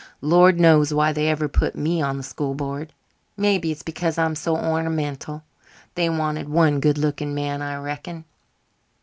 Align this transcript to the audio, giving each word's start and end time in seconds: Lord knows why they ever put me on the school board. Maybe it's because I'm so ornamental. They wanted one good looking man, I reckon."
Lord 0.21 0.59
knows 0.59 0.91
why 0.91 1.11
they 1.13 1.27
ever 1.29 1.47
put 1.47 1.75
me 1.75 2.01
on 2.01 2.17
the 2.17 2.23
school 2.23 2.55
board. 2.55 2.91
Maybe 3.37 3.71
it's 3.71 3.83
because 3.83 4.17
I'm 4.17 4.33
so 4.33 4.57
ornamental. 4.57 5.43
They 5.93 6.09
wanted 6.09 6.49
one 6.49 6.79
good 6.79 6.97
looking 6.97 7.35
man, 7.35 7.61
I 7.61 7.75
reckon." 7.77 8.25